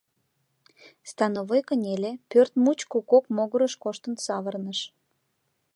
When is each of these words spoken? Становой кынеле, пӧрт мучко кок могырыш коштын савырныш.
Становой 1.11 1.61
кынеле, 1.67 2.11
пӧрт 2.29 2.53
мучко 2.63 2.97
кок 3.11 3.25
могырыш 3.35 3.73
коштын 3.83 4.15
савырныш. 4.25 4.79